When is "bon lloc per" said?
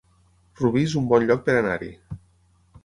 1.11-1.57